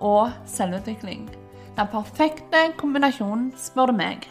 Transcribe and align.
og 0.00 0.30
selvutvikling. 0.46 1.28
Den 1.78 1.88
perfekte 1.92 2.64
kombinasjonen, 2.78 3.52
spør 3.56 3.92
du 3.92 3.98
meg. 3.98 4.26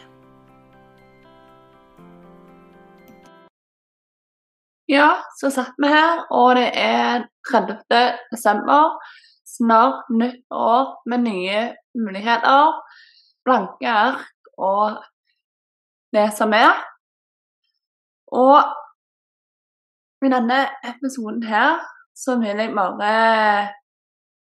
Ja, 4.88 5.08
så 5.40 5.50
satt 5.52 5.76
vi 5.76 5.88
her, 5.92 6.24
og 6.32 6.56
det 6.56 6.70
er 6.72 7.26
30. 7.50 7.76
desember. 8.32 8.96
Snart 9.48 10.08
nytt 10.12 10.44
år 10.54 10.94
med 11.08 11.24
nye 11.24 11.60
muligheter, 11.98 12.72
blanke 13.44 13.88
ark 13.88 14.52
og 14.58 15.00
det 16.12 16.28
som 16.36 16.52
er. 16.56 16.76
Og 18.32 18.60
i 20.24 20.30
denne 20.32 20.60
episoden 20.84 21.42
her 21.48 21.80
så 22.16 22.36
vil 22.40 22.60
jeg 22.60 22.74
bare 22.76 23.68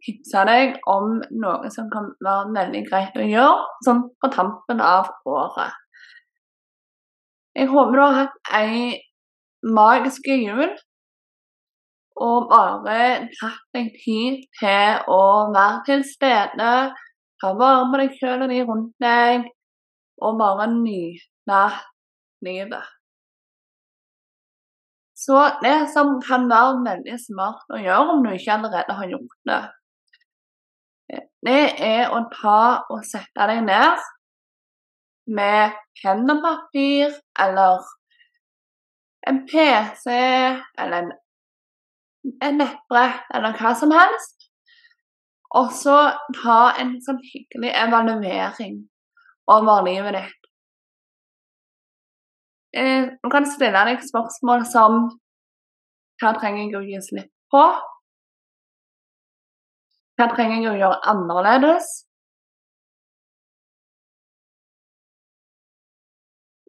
tipse 0.04 0.44
deg 0.48 0.76
om 0.90 1.18
noe 1.42 1.70
som 1.72 1.88
kan 1.92 2.10
være 2.24 2.52
veldig 2.56 2.82
greit 2.88 3.16
å 3.18 3.26
gjøre, 3.26 3.64
sånn 3.86 4.04
på 4.20 4.30
tampen 4.34 4.82
av 4.84 5.10
året. 5.28 5.72
Jeg 7.54 7.70
håper 7.70 7.96
du 7.96 8.02
har 8.02 8.18
hatt 8.18 8.52
ei 8.58 8.98
magisk 9.64 10.26
jul, 10.28 10.74
og 12.24 12.48
bare 12.50 13.28
tatt 13.34 13.62
deg 13.74 13.94
tid 14.02 14.42
til 14.60 15.10
å 15.10 15.22
være 15.54 15.82
til 15.88 16.04
stede, 16.06 16.72
ta 17.42 17.52
vare 17.58 17.86
på 17.90 18.02
deg 18.02 18.18
sjøl 18.18 18.44
og 18.44 18.52
de 18.52 18.60
rundt 18.66 18.92
deg, 19.02 19.48
og 20.22 20.38
bare 20.38 20.68
nyte 20.74 21.62
livet. 22.46 22.92
Så 25.24 25.38
det 25.62 25.76
som 25.94 26.18
kan 26.22 26.46
være 26.50 26.82
veldig 26.84 27.16
smart 27.22 27.70
å 27.72 27.80
gjøre 27.80 28.14
om 28.14 28.22
du 28.26 28.32
ikke 28.34 28.58
allerede 28.58 28.96
har 28.98 29.10
gjort 29.14 29.36
det, 29.48 29.60
det 31.44 31.64
er 31.84 32.12
å 32.12 32.22
ta 32.32 32.60
og 32.90 33.04
sette 33.06 33.48
deg 33.50 33.64
ned 33.66 34.04
med 35.36 35.76
penn 36.00 36.30
og 36.30 36.40
papir 36.44 37.12
eller 37.40 37.84
en 39.28 39.42
PC 39.48 40.08
eller 40.12 40.96
en, 40.98 41.12
en 42.44 42.58
nettbrett 42.60 43.36
eller 43.36 43.56
hva 43.60 43.74
som 43.76 43.92
helst. 43.94 44.48
Og 45.54 45.70
så 45.76 45.96
ta 46.40 46.58
en 46.82 46.96
sånn 47.04 47.20
hyggelig 47.22 47.70
evaluering 47.78 48.80
over 49.52 49.84
livet 49.86 50.16
ditt. 50.18 50.40
Eh, 52.74 53.12
du 53.22 53.30
kan 53.30 53.46
stille 53.46 53.84
deg 53.86 54.02
spørsmål 54.02 54.64
som 54.66 55.04
Hva 56.18 56.30
trenger 56.38 56.62
jeg 56.62 56.76
å 56.78 56.82
gi 56.86 56.98
slipp 57.02 57.30
på? 57.50 57.62
Hva 60.18 60.26
trenger 60.30 60.60
jeg 60.62 60.70
å 60.70 60.78
gjøre 60.78 60.98
annerledes? 61.10 61.88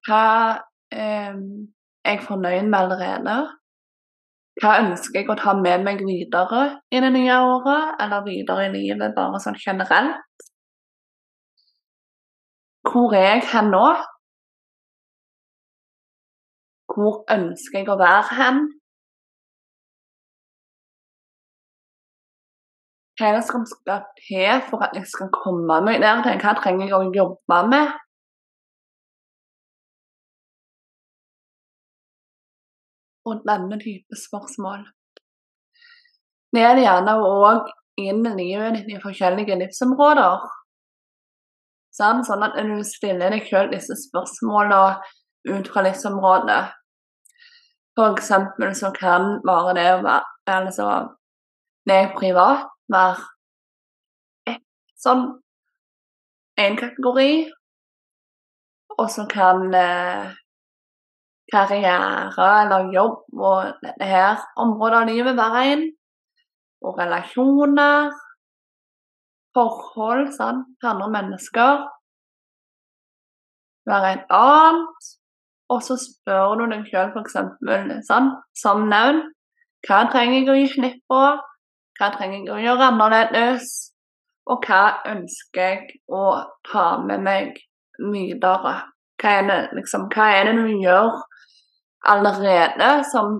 Hva 0.06 0.24
eh, 0.94 1.36
er 1.36 2.16
jeg 2.16 2.24
fornøyd 2.25 2.69
med 2.69 2.80
allerede? 2.80 3.36
Hva 4.62 4.74
ønsker 4.81 5.19
jeg 5.19 5.30
å 5.30 5.38
ta 5.38 5.53
med 5.59 5.84
meg 5.86 6.02
videre 6.08 6.64
i 6.94 7.02
det 7.03 7.12
nye 7.14 7.38
året, 7.44 7.96
eller 8.02 8.25
videre 8.25 8.68
i 8.69 8.74
livet, 8.74 9.14
bare 9.18 9.42
sånn 9.44 9.58
generelt? 9.59 10.46
Hvor 12.88 13.14
er 13.18 13.28
jeg 13.34 13.46
hen 13.52 13.72
nå? 13.74 13.86
Hvor 16.96 17.22
ønsker 17.36 17.81
jeg 17.81 17.92
å 17.92 18.00
være 18.00 18.40
hen? 18.40 18.62
Hva 23.16 23.40
som 23.48 23.64
skal 23.64 24.02
til 24.20 24.64
for 24.70 24.84
at 24.84 24.96
jeg 24.98 25.08
skal 25.08 25.30
komme 25.31 25.78
meg 25.86 26.02
der 26.03 26.20
til? 26.26 26.42
Hva 26.42 26.56
trenger 26.59 26.90
jeg 26.90 26.98
å 26.98 27.14
jobbe 27.16 27.59
med? 27.72 27.94
Og 33.25 33.40
denne 33.48 33.80
type 33.80 34.20
spørsmål. 34.20 34.84
Det 36.52 36.62
er 36.64 36.75
det 36.75 36.84
gjerne 36.84 37.16
òg 37.24 37.72
inn 38.04 38.22
i 38.28 38.36
livet 38.36 38.75
ditt 38.81 38.92
i 38.98 39.02
forskjellige 39.02 39.58
livsområder. 39.64 40.44
Sånn, 41.96 42.22
sånn 42.28 42.44
at 42.44 42.59
du 42.59 42.78
stiller 42.84 43.31
deg 43.31 43.48
selv 43.48 43.72
disse 43.72 43.96
spørsmålene 44.04 45.00
ut 45.56 45.72
fra 45.72 45.88
livsområdet. 45.88 46.62
For 47.96 48.12
eksempel 48.12 48.75
så 48.75 48.92
kan 48.92 49.38
bare 49.48 49.75
det 49.80 49.90
å 49.94 50.00
være 50.04 50.59
altså, 50.59 50.88
det 51.88 52.02
er 52.04 52.16
privat 52.20 52.75
være 52.91 54.57
sånn 55.01 55.25
én 56.62 56.78
kategori. 56.79 57.31
Og 58.96 59.09
så 59.12 59.25
kan 59.28 59.73
eh, 59.75 60.35
karriere 61.51 62.51
eller 62.62 62.94
jobb 62.95 63.41
og 63.50 63.74
dette 63.84 64.07
her 64.07 64.45
området 64.62 65.01
av 65.01 65.09
livet 65.09 65.38
være 65.40 65.66
en. 65.74 65.84
Og 66.85 67.00
relasjoner, 67.01 68.13
forhold 69.56 70.31
sånn, 70.35 70.63
til 70.79 70.91
andre 70.91 71.12
mennesker 71.18 71.85
være 73.90 74.12
en 74.16 74.25
annet. 74.38 75.12
Og 75.74 75.81
så 75.81 75.97
spør 75.97 76.59
du 76.59 76.68
deg 76.69 76.85
sjøl 76.90 77.09
f.eks. 77.16 77.38
sånn, 78.06 78.29
som 78.57 78.85
nevnt, 78.91 79.31
hva 79.85 80.03
trenger 80.09 80.40
jeg 80.40 80.50
å 80.50 80.57
gi 80.57 80.68
slipp 80.75 81.00
på? 81.09 81.22
Hva 81.95 82.11
trenger 82.16 82.41
jeg 82.41 82.51
å 82.51 82.61
gjøre 82.63 82.89
annerledes? 82.91 83.72
Og 84.51 84.66
hva 84.67 85.00
ønsker 85.09 85.61
jeg 85.61 86.01
å 86.11 86.25
ta 86.67 86.89
med 87.01 87.23
meg 87.25 87.56
videre? 87.97 88.75
Hva 89.22 89.31
er 89.39 89.47
det, 89.47 89.59
liksom, 89.79 90.09
hva 90.13 90.28
er 90.35 90.50
det 90.50 90.57
du 90.59 90.83
gjør 90.83 91.16
allerede 92.06 92.89
som 93.09 93.39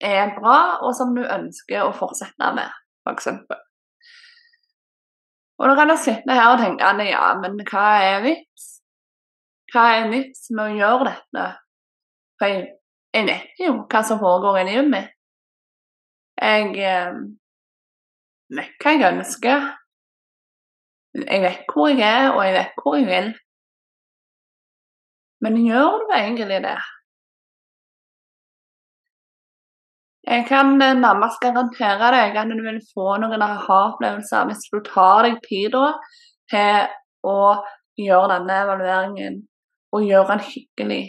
er 0.00 0.34
bra, 0.36 0.80
og 0.84 0.94
som 0.96 1.14
du 1.16 1.22
ønsker 1.22 1.84
å 1.84 1.94
fortsette 1.96 2.52
med, 2.56 2.68
f.eks. 3.06 3.28
Og 5.60 5.68
da 5.68 5.76
kan 5.76 5.92
jeg 5.92 6.04
sitte 6.04 6.36
her 6.36 6.54
og 6.54 6.60
tenke 6.62 6.88
at 6.88 7.02
ja, 7.04 7.24
men 7.40 7.58
hva 7.68 7.86
er 8.00 8.22
vits? 8.24 8.68
Hva 9.72 9.86
er 9.98 10.08
vits 10.12 10.48
med 10.56 10.64
å 10.64 10.78
gjøre 10.78 11.10
dette? 11.10 11.46
For 12.40 12.48
jeg, 12.48 12.70
vet 13.28 13.60
jo 13.60 13.74
hva 13.84 14.00
som 14.06 14.20
foregår 14.22 14.62
i 14.62 14.68
livet 14.70 14.88
mitt. 14.88 15.12
Jeg 16.40 16.72
eh, 16.80 17.18
vet 18.56 18.82
hva 18.82 18.94
jeg 18.96 19.14
ønsker. 19.14 19.66
Jeg 21.20 21.42
vet 21.42 21.72
hvor 21.72 21.90
jeg 21.90 22.06
er, 22.06 22.30
og 22.34 22.42
jeg 22.46 22.54
vet 22.54 22.80
hvor 22.82 22.96
jeg 22.98 23.06
vil. 23.08 23.28
Men 25.40 25.60
gjør 25.64 26.02
du 26.02 26.14
egentlig 26.14 26.62
det? 26.66 26.78
Jeg 30.30 30.44
kan 30.46 30.76
nærmest 30.78 31.40
garantere 31.42 32.10
deg 32.14 32.36
at 32.38 32.50
du 32.52 32.60
vil 32.62 32.78
få 32.94 33.16
noen 33.18 33.42
aha-opplevelser 33.42 34.50
hvis 34.50 34.68
du 34.70 34.78
tar 34.86 35.24
deg 35.26 35.40
tid 35.46 35.74
til 36.52 36.90
å 37.26 37.40
gjøre 37.98 38.28
denne 38.36 38.58
evalueringen, 38.64 39.40
og 39.90 40.06
gjøre 40.06 40.36
den 40.36 40.44
hyggelig. 40.46 41.02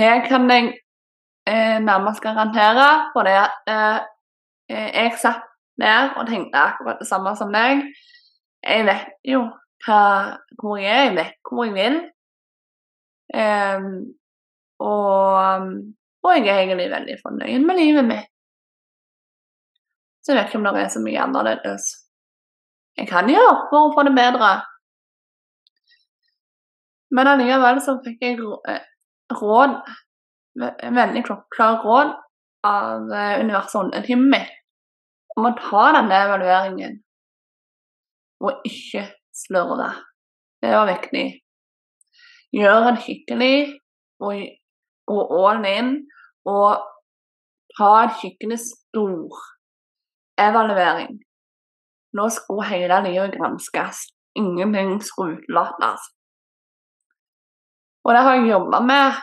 Det 0.00 0.14
kan 0.24 0.48
jeg 0.48 0.70
eh, 1.50 1.76
nærmest 1.82 2.22
garantere, 2.24 2.88
for 3.12 3.28
det 3.28 3.36
at 3.42 3.68
eh, 3.68 4.00
Eh, 4.00 4.11
jeg 4.72 5.14
satt 5.20 5.44
der 5.80 6.12
og 6.16 6.26
tenkte 6.28 6.58
akkurat 6.58 7.00
det 7.00 7.08
samme 7.08 7.34
som 7.36 7.52
deg. 7.54 7.84
Jeg 8.62 8.86
vet 8.86 9.08
jo 9.26 9.44
hva, 9.86 10.02
hvor 10.60 10.78
jeg 10.78 10.92
er, 10.92 11.04
jeg 11.08 11.16
vet 11.16 11.38
hvor 11.48 11.64
jeg 11.66 11.74
vil. 11.76 11.98
Um, 13.32 13.88
og, 14.82 15.64
og, 16.22 16.30
jeg 16.36 16.48
er 16.52 16.60
egentlig 16.60 16.90
veldig 16.92 17.16
fornøyd 17.22 17.66
med 17.66 17.78
livet 17.80 18.04
mitt. 18.04 18.28
Så 20.22 20.32
jeg 20.32 20.38
vet 20.38 20.50
ikke 20.50 20.60
om 20.60 20.68
det 20.68 20.84
er 20.84 20.92
så 20.92 21.02
mye 21.02 21.22
annerledes 21.22 21.88
jeg 23.00 23.08
kan 23.08 23.30
gjøre 23.30 23.54
for 23.70 23.86
å 23.86 23.92
få 23.96 24.04
det 24.04 24.14
bedre. 24.16 24.50
Men 27.16 27.30
allikevel 27.30 27.80
så 27.84 27.96
fikk 28.04 28.24
jeg 28.24 28.36
eh, 28.68 28.84
råd, 29.40 29.78
veldig 30.98 31.22
klokklare 31.24 31.80
råd 31.84 32.12
av 32.68 33.14
eh, 33.16 33.40
universet 33.40 33.96
og 33.96 34.04
timen 34.06 34.28
mitt 34.32 34.61
om 35.36 35.48
å 35.48 35.56
ta 35.58 35.86
denne 35.96 36.20
evalueringen. 36.26 37.00
og 38.42 38.64
ikke 38.66 39.04
slurve. 39.30 39.92
Det 40.62 40.70
var 40.74 40.88
viktig. 40.88 41.26
Gjør 42.52 42.88
en 42.90 42.98
skikkelig 42.98 43.58
og 44.18 44.40
gå 45.06 45.20
all 45.38 45.66
in 45.68 45.92
og 46.50 46.82
ha 47.78 47.90
en 48.00 48.16
skikkelig 48.18 48.58
stor 48.64 49.38
evaluering. 50.42 51.20
Nå 52.18 52.28
skulle 52.34 52.66
hele 52.68 52.98
livet 53.06 53.38
granskes. 53.38 54.08
Ingenting 54.34 54.98
skulle 55.04 55.38
utelates. 55.38 56.02
Og 58.04 58.14
det 58.14 58.22
har 58.26 58.34
jeg 58.34 58.50
jobba 58.50 58.80
med, 58.82 59.20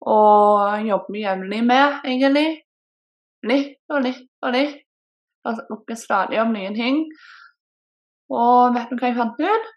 og 0.00 0.86
jobber 0.88 1.18
jevnlig 1.20 1.64
med, 1.66 1.98
egentlig. 2.04 2.46
Litt 3.46 3.78
og 3.92 4.02
nytt 4.06 4.26
og 4.42 4.54
nytt. 4.54 4.80
Og 5.46 5.58
snakker 5.58 5.96
stadig 5.96 6.40
om 6.42 6.50
nye 6.52 6.72
ting. 6.74 7.04
Og 8.34 8.74
vet 8.74 8.90
du 8.90 8.98
hva 8.98 9.10
jeg 9.10 9.18
fant 9.18 9.38
ut? 9.40 9.68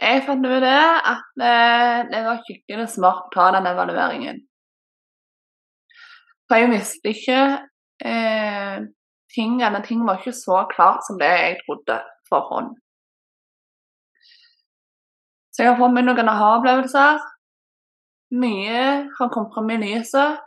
Jeg 0.00 0.22
fant 0.24 0.46
ut 0.46 0.62
det 0.64 0.76
at 1.12 1.42
eh, 1.44 1.96
det 2.08 2.20
var 2.24 2.44
skikkelig 2.46 2.86
smart 2.88 3.26
å 3.26 3.34
ta 3.34 3.50
den 3.58 3.68
evalueringen. 3.68 4.38
For 6.48 6.62
jeg 6.62 6.70
visste 6.72 7.12
ikke 7.12 7.40
eh, 8.08 8.78
ting, 9.34 9.60
eller 9.62 9.84
ting 9.84 10.06
var 10.06 10.22
ikke 10.22 10.32
så 10.34 10.64
klart 10.72 11.04
som 11.06 11.20
det 11.20 11.28
jeg 11.28 11.58
trodde 11.66 11.98
forhånd. 12.30 12.72
Så 15.52 15.62
jeg 15.66 15.74
har 15.74 15.78
fått 15.82 15.92
meg 15.92 16.06
noen 16.06 16.32
aha-opplevelser. 16.32 17.20
Mye 18.40 18.82
har 19.18 19.30
kommet 19.34 19.52
fram 19.52 19.70
i 19.74 19.78
lyset. 19.82 20.40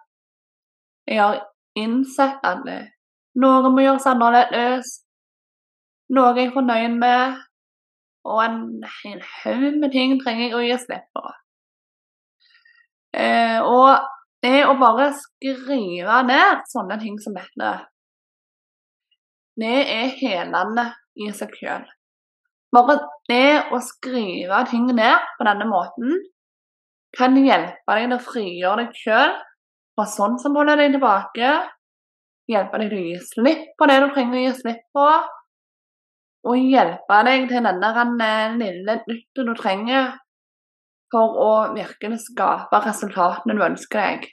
Jeg 1.09 1.19
har 1.19 1.39
innsett 1.79 2.43
at 2.47 2.63
noe 3.39 3.71
må 3.73 3.83
gjøres 3.83 4.07
annerledes. 4.09 4.99
Noe 6.13 6.33
jeg 6.37 6.49
er 6.49 6.55
fornøyd 6.55 6.97
med, 7.01 7.39
og 8.27 8.41
en 8.43 8.59
hel 9.01 9.23
haug 9.41 9.79
med 9.81 9.91
ting 9.95 10.19
trenger 10.21 10.45
jeg 10.45 10.57
å 10.57 10.63
gi 10.63 10.75
slipp 10.83 11.07
på. 11.15 11.23
Eh, 13.13 13.59
og 13.61 14.05
det 14.43 14.63
å 14.67 14.75
bare 14.79 15.11
skrive 15.17 16.21
ned 16.27 16.63
sånne 16.71 16.99
ting 17.01 17.17
som 17.21 17.35
dette, 17.37 17.73
det 19.59 19.79
er 19.93 20.13
helende 20.17 20.87
i 21.19 21.29
seg 21.35 21.53
sjøl. 21.59 21.83
Bare 22.73 22.97
det 23.29 23.69
å 23.73 23.79
skrive 23.85 24.63
ting 24.71 24.87
ned 24.97 25.27
på 25.37 25.45
denne 25.45 25.67
måten 25.69 26.15
kan 27.13 27.37
hjelpe 27.37 27.97
deg 27.97 28.07
til 28.07 28.15
å 28.15 28.23
frigjøre 28.25 28.85
deg 28.87 28.97
sjøl 28.97 29.35
fra 29.93 30.05
sånn 30.09 30.39
som 30.41 30.57
holder 30.57 30.79
deg 30.81 30.95
tilbake. 30.95 31.53
Hjelpe 32.49 32.81
deg 32.81 32.91
til 32.91 32.99
å 32.99 33.07
gi 33.07 33.21
slipp 33.23 33.65
på 33.79 33.87
det 33.87 34.01
du 34.03 34.09
trenger 34.11 34.39
å 34.39 34.43
gi 34.43 34.53
slipp 34.59 34.83
på 34.95 35.07
og 36.43 36.59
hjelpe 36.59 37.19
deg 37.23 37.47
til 37.47 37.63
denne 37.63 38.29
lille 38.59 38.97
nytten 39.07 39.47
du 39.47 39.53
trenger 39.55 40.11
for 41.13 41.37
å 41.39 41.51
virkelig 41.75 42.19
skape 42.25 42.81
resultatene 42.83 43.55
du 43.55 43.63
ønsker 43.63 44.01
deg. 44.01 44.27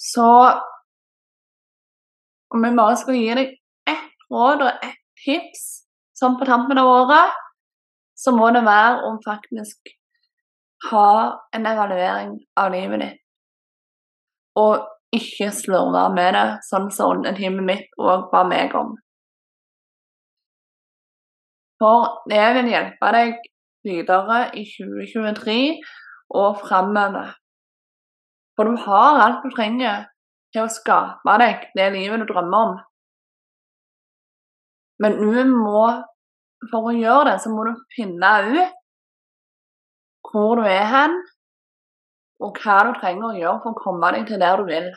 Så 0.00 0.30
om 2.54 2.64
jeg 2.64 2.76
bare 2.78 2.96
skal 2.96 3.18
gi 3.18 3.34
deg 3.36 3.52
ett 3.90 4.26
råd 4.32 4.64
og 4.64 4.86
ett 4.86 5.00
tips 5.20 5.64
sånn 6.16 6.38
på 6.40 6.48
tampen 6.48 6.80
av 6.80 6.88
året, 6.88 7.36
så 8.16 8.32
må 8.36 8.48
det 8.54 8.64
være 8.64 9.04
om 9.08 9.20
faktisk 9.24 9.92
ha 10.88 11.12
en 11.52 11.66
evaluering 11.66 12.38
av 12.60 12.72
livet 12.72 13.02
ditt. 13.04 13.20
Og 14.60 14.86
ikke 15.14 15.50
slurve 15.54 16.06
med 16.14 16.34
det, 16.36 16.46
sånn 16.66 16.88
som 16.94 17.22
teamet 17.24 17.66
mitt 17.66 18.00
òg 18.00 18.28
ba 18.32 18.44
meg 18.46 18.74
om. 18.78 18.94
For 21.80 22.20
det 22.30 22.42
vil 22.56 22.70
hjelpe 22.70 23.12
deg 23.16 23.36
videre 23.86 24.40
i 24.58 24.66
2023 24.68 25.60
og 26.36 26.60
framover. 26.60 27.32
For 28.56 28.68
du 28.68 28.76
har 28.84 29.22
alt 29.24 29.44
du 29.44 29.50
trenger 29.54 30.04
til 30.52 30.66
å 30.66 30.72
skape 30.72 31.36
deg 31.40 31.64
det 31.78 31.88
livet 31.94 32.20
du 32.20 32.28
drømmer 32.28 32.66
om. 32.66 32.74
Men 35.00 35.16
du 35.16 35.32
må, 35.48 35.86
for 36.68 36.90
å 36.90 36.92
gjøre 36.92 37.30
det, 37.30 37.38
så 37.40 37.52
må 37.54 37.64
du 37.64 37.72
finne 37.96 38.32
ut 38.50 38.79
hvor 40.30 40.58
du 40.58 40.64
er 40.68 40.86
hen, 40.90 41.20
og 42.40 42.56
hva 42.62 42.78
du 42.86 42.94
trenger 43.00 43.28
å 43.28 43.36
gjøre 43.36 43.60
for 43.64 43.74
å 43.74 43.82
komme 43.82 44.12
deg 44.14 44.28
til 44.28 44.40
der 44.40 44.60
du 44.60 44.68
vil. 44.68 44.88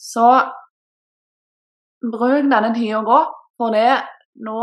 Så 0.00 0.26
bruk 2.04 2.50
denne 2.50 2.72
tida 2.74 3.00
godt 3.06 3.36
for 3.58 3.74
det 3.74 4.02
nå 4.44 4.58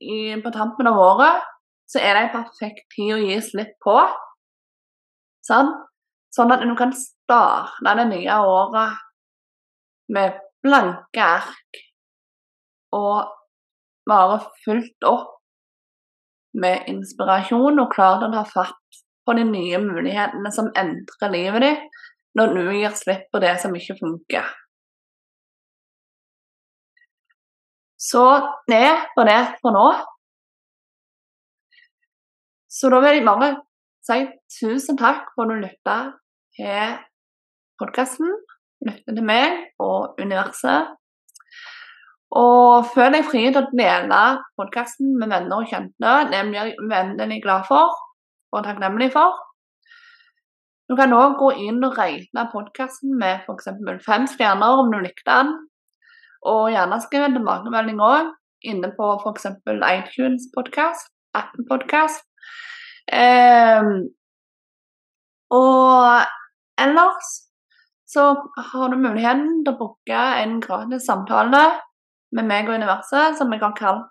i, 0.00 0.38
på 0.42 0.52
tampen 0.54 0.88
av 0.90 0.98
året 0.98 1.44
så 1.88 2.00
er 2.02 2.14
det 2.14 2.22
en 2.24 2.34
perfekt 2.34 2.88
tid 2.94 3.14
å 3.14 3.20
gi 3.20 3.36
slipp 3.44 3.76
på. 3.84 3.96
Sånn, 5.46 5.70
sånn 6.34 6.52
at 6.52 6.64
du 6.64 6.74
kan 6.76 6.92
starte 6.96 7.94
det 8.00 8.06
nye 8.10 8.40
året 8.44 8.98
med 10.12 10.36
blanke 10.64 11.24
ark 11.24 11.82
og 12.96 13.32
bare 14.08 14.40
fullt 14.64 15.08
opp 15.08 15.37
med 16.56 16.88
inspirasjon 16.90 17.80
og 17.82 17.92
klart 17.92 18.24
å 18.24 18.32
ta 18.32 18.44
fatt 18.48 19.02
på 19.28 19.34
de 19.36 19.44
nye 19.44 19.80
mulighetene 19.82 20.52
som 20.54 20.70
endrer 20.78 21.34
livet 21.34 21.64
ditt 21.66 22.04
når 22.38 22.54
du 22.54 22.62
gir 22.78 22.94
slipp 22.96 23.28
på 23.32 23.40
det 23.42 23.54
som 23.62 23.74
ikke 23.76 23.98
funker. 23.98 24.46
Så 27.98 28.22
det 28.70 28.86
var 29.16 29.26
det 29.26 29.40
for 29.60 29.74
nå. 29.74 29.88
Så 32.70 32.90
da 32.92 33.00
vil 33.02 33.18
jeg 33.18 33.26
bare 33.26 33.48
si 34.06 34.20
tusen 34.60 34.98
takk 35.00 35.32
for 35.34 35.48
at 35.48 35.50
du 35.50 35.64
lytta 35.64 35.96
til 36.56 36.94
podkasten. 37.80 38.30
Lytta 38.86 39.16
til 39.16 39.26
meg 39.26 39.64
og 39.82 40.20
universet. 40.22 40.94
Og 42.36 42.84
føl 42.92 43.14
deg 43.14 43.24
fri 43.24 43.46
til 43.48 43.62
å 43.62 43.68
dele 43.72 44.22
podkasten 44.58 45.14
med 45.16 45.30
venner 45.32 45.62
og 45.62 45.70
kjente. 45.70 46.14
nemlig 46.30 46.74
vennene 46.90 47.34
jeg 47.34 47.40
er 47.40 47.44
glad 47.46 47.64
for 47.68 47.94
og 48.52 48.64
takknemlig 48.64 49.12
for. 49.12 49.36
Du 50.88 50.96
kan 50.96 51.12
òg 51.12 51.36
gå 51.40 51.50
inn 51.68 51.82
og 51.84 51.96
regne 51.98 52.46
podkasten 52.52 53.16
med 53.20 53.44
f.eks. 53.44 53.68
fem 54.04 54.26
stjerner 54.26 54.80
om 54.80 54.92
du 54.92 54.98
likte 55.00 55.28
den. 55.28 55.54
Og 56.48 56.70
gjerne 56.72 57.00
skriv 57.00 57.26
en 57.26 57.36
tilbakemelding 57.36 58.00
òg, 58.00 58.30
inne 58.64 58.92
på 58.96 59.10
f.eks. 59.20 59.50
iTunes 59.68 60.48
podkast, 60.54 61.10
Apple 61.36 61.64
podkast. 61.68 62.24
Eh, 63.12 63.90
og 65.50 66.80
ellers 66.80 67.28
så 68.08 68.30
har 68.70 68.88
du 68.88 68.96
muligheten 69.00 69.62
til 69.64 69.74
å 69.74 69.78
booke 69.80 70.24
en 70.40 70.56
gratis 70.64 71.04
samtale 71.08 71.66
med 72.36 72.48
meg 72.48 72.68
og 72.68 72.76
universet, 72.76 73.38
som 73.38 73.50
vi 73.52 73.60
kan 73.60 73.76
kalle 73.76 74.06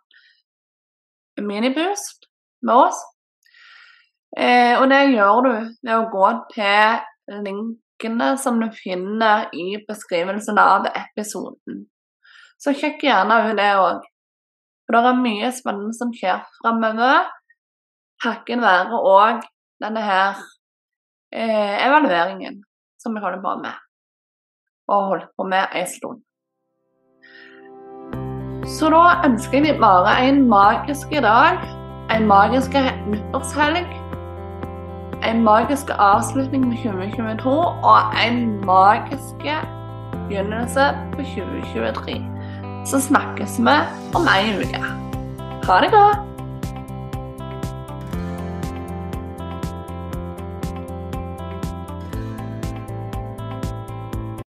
Miniboost 1.38 2.26
med 2.66 2.74
oss. 2.88 3.00
Eh, 4.38 4.74
og 4.80 4.90
det 4.92 5.04
gjør 5.14 5.44
du 5.46 5.52
ved 5.54 5.94
å 5.94 6.10
gå 6.12 6.30
til 6.54 7.38
linkene 7.46 8.34
som 8.42 8.60
du 8.62 8.68
finner 8.74 9.48
i 9.54 9.78
beskrivelsen 9.88 10.60
av 10.62 10.90
episoden. 10.92 11.86
Så 12.58 12.74
sjekk 12.74 13.06
gjerne 13.06 13.40
ut 13.48 13.58
det 13.58 13.72
òg. 13.78 14.06
For 14.88 14.96
det 14.96 15.12
er 15.12 15.24
mye 15.24 15.50
spennende 15.56 15.94
som 15.96 16.14
skjer 16.16 16.44
framover. 16.60 17.28
Takket 18.24 18.64
være 18.64 19.02
òg 19.06 19.44
denne 19.84 20.02
her 20.02 20.40
eh, 21.34 21.76
evalueringen 21.86 22.64
som 22.98 23.14
vi 23.14 23.22
holder 23.22 23.44
på 23.44 23.58
med. 23.62 23.84
Og 24.88 25.12
holdt 25.12 25.30
på 25.38 25.46
med 25.46 25.76
en 25.76 25.92
stund. 25.92 26.24
Så 28.68 28.90
da 28.92 29.04
ønsker 29.26 29.66
jeg 29.66 29.80
bare 29.80 30.18
en 30.28 30.44
magisk 30.50 31.12
dag, 31.24 31.60
en 32.16 32.28
magisk 32.28 32.76
nyttårshelg, 33.08 33.88
en 35.28 35.44
magisk 35.44 35.90
avslutning 36.00 36.68
med 36.68 36.78
2022 36.84 37.52
og 37.52 38.00
en 38.28 38.66
magisk 38.66 39.48
begynnelse 40.28 40.92
på 41.16 41.24
2023 41.36 42.38
så 42.88 43.02
snakkes 43.02 43.60
vi 43.60 43.76
om 44.16 44.28
ei 44.32 44.56
uke. 44.62 44.84
Ha 45.68 45.80
det 45.84 45.92
godt! 45.92 46.37